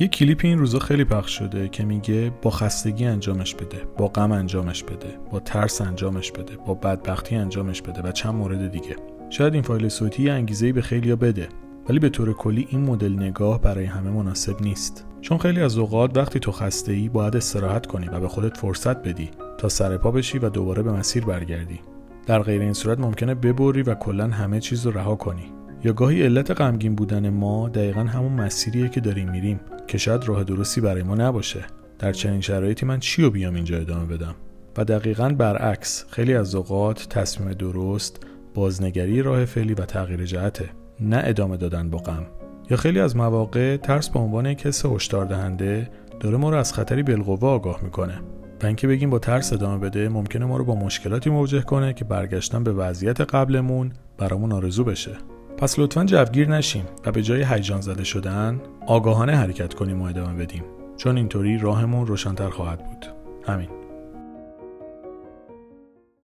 یه 0.00 0.08
کلیپ 0.08 0.40
این 0.44 0.58
روزا 0.58 0.78
خیلی 0.78 1.04
پخش 1.04 1.38
شده 1.38 1.68
که 1.68 1.84
میگه 1.84 2.32
با 2.42 2.50
خستگی 2.50 3.04
انجامش 3.04 3.54
بده 3.54 3.84
با 3.98 4.08
غم 4.08 4.32
انجامش 4.32 4.84
بده 4.84 5.18
با 5.30 5.40
ترس 5.40 5.80
انجامش 5.80 6.32
بده 6.32 6.56
با 6.56 6.74
بدبختی 6.74 7.36
انجامش 7.36 7.82
بده 7.82 8.02
و 8.02 8.12
چند 8.12 8.34
مورد 8.34 8.70
دیگه. 8.70 8.96
شاید 9.30 9.54
این 9.54 9.62
فایل 9.62 9.88
صوتی 9.88 10.30
انگیزه 10.30 10.72
به 10.72 10.82
خیلیا 10.82 11.16
بده 11.16 11.48
ولی 11.88 11.98
به 11.98 12.08
طور 12.08 12.32
کلی 12.32 12.66
این 12.70 12.80
مدل 12.80 13.12
نگاه 13.12 13.60
برای 13.60 13.84
همه 13.84 14.10
مناسب 14.10 14.62
نیست. 14.62 15.06
چون 15.20 15.38
خیلی 15.38 15.60
از 15.60 15.78
اوقات 15.78 16.18
وقتی 16.18 16.38
تو 16.38 16.52
خسته 16.52 16.92
ای 16.92 17.08
باید 17.08 17.36
استراحت 17.36 17.86
کنی 17.86 18.08
و 18.08 18.20
به 18.20 18.28
خودت 18.28 18.56
فرصت 18.56 19.02
بدی 19.02 19.30
تا 19.58 19.68
سر 19.68 19.96
پا 19.96 20.10
بشی 20.10 20.38
و 20.38 20.48
دوباره 20.48 20.82
به 20.82 20.92
مسیر 20.92 21.24
برگردی. 21.24 21.80
در 22.26 22.42
غیر 22.42 22.60
این 22.60 22.72
صورت 22.72 22.98
ممکنه 22.98 23.34
ببری 23.34 23.82
و 23.82 23.94
کلا 23.94 24.28
همه 24.28 24.60
چیز 24.60 24.86
رو 24.86 24.92
رها 24.92 25.16
کنی. 25.16 25.52
یا 25.84 25.92
گاهی 25.92 26.22
علت 26.22 26.50
غمگین 26.50 26.94
بودن 26.94 27.30
ما 27.30 27.68
دقیقا 27.68 28.00
همون 28.00 28.32
مسیریه 28.32 28.88
که 28.88 29.00
داریم 29.00 29.30
میریم. 29.30 29.60
که 29.90 29.98
شاید 29.98 30.24
راه 30.24 30.44
درستی 30.44 30.80
برای 30.80 31.02
ما 31.02 31.14
نباشه. 31.14 31.64
در 31.98 32.12
چنین 32.12 32.40
شرایطی 32.40 32.86
من 32.86 33.00
چی 33.00 33.22
رو 33.22 33.30
بیام 33.30 33.54
اینجا 33.54 33.78
ادامه 33.78 34.06
بدم؟ 34.06 34.34
و 34.76 34.84
دقیقا 34.84 35.28
برعکس 35.28 36.04
خیلی 36.10 36.34
از 36.34 36.54
اوقات 36.54 37.08
تصمیم 37.08 37.52
درست 37.52 38.26
بازنگری 38.54 39.22
راه 39.22 39.44
فعلی 39.44 39.74
و 39.74 39.84
تغییر 39.84 40.24
جهته 40.24 40.70
نه 41.00 41.22
ادامه 41.24 41.56
دادن 41.56 41.90
با 41.90 41.98
غم. 41.98 42.26
یا 42.70 42.76
خیلی 42.76 43.00
از 43.00 43.16
مواقع 43.16 43.76
ترس 43.76 44.08
به 44.08 44.18
عنوان 44.18 44.46
یک 44.46 44.66
هشدار 44.84 45.24
دهنده 45.24 45.90
داره 46.20 46.36
ما 46.36 46.50
رو 46.50 46.56
از 46.56 46.72
خطری 46.72 47.02
بالقوه 47.02 47.48
آگاه 47.48 47.80
می‌کنه. 47.82 48.20
و 48.62 48.66
اینکه 48.66 48.86
بگیم 48.86 49.10
با 49.10 49.18
ترس 49.18 49.52
ادامه 49.52 49.78
بده 49.78 50.08
ممکنه 50.08 50.46
ما 50.46 50.56
رو 50.56 50.64
با 50.64 50.74
مشکلاتی 50.74 51.30
مواجه 51.30 51.62
کنه 51.62 51.92
که 51.92 52.04
برگشتن 52.04 52.64
به 52.64 52.72
وضعیت 52.72 53.20
قبلمون 53.20 53.92
برامون 54.18 54.52
آرزو 54.52 54.84
بشه. 54.84 55.16
پس 55.60 55.78
لطفا 55.78 56.04
جوگیر 56.04 56.48
نشیم 56.48 56.84
و 57.06 57.12
به 57.12 57.22
جای 57.22 57.44
هیجان 57.44 57.80
زده 57.80 58.04
شدن 58.04 58.60
آگاهانه 58.86 59.36
حرکت 59.36 59.74
کنیم 59.74 60.02
و 60.02 60.04
ادامه 60.04 60.42
بدیم. 60.42 60.64
چون 60.96 61.16
اینطوری 61.16 61.58
راهمون 61.58 62.06
روشنتر 62.06 62.50
خواهد 62.50 62.84
بود. 62.84 63.06
همین 63.46 63.79